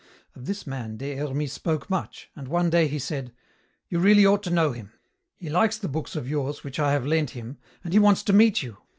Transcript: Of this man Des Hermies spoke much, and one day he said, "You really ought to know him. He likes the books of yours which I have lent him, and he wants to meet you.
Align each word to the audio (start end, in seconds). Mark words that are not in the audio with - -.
Of 0.35 0.45
this 0.47 0.65
man 0.65 0.97
Des 0.97 1.15
Hermies 1.17 1.53
spoke 1.53 1.87
much, 1.87 2.31
and 2.35 2.47
one 2.47 2.71
day 2.71 2.87
he 2.87 2.97
said, 2.97 3.31
"You 3.87 3.99
really 3.99 4.25
ought 4.25 4.41
to 4.41 4.49
know 4.49 4.71
him. 4.71 4.93
He 5.37 5.47
likes 5.47 5.77
the 5.77 5.87
books 5.87 6.15
of 6.15 6.27
yours 6.27 6.63
which 6.63 6.79
I 6.79 6.91
have 6.93 7.05
lent 7.05 7.29
him, 7.37 7.59
and 7.83 7.93
he 7.93 7.99
wants 7.99 8.23
to 8.23 8.33
meet 8.33 8.63
you. 8.63 8.77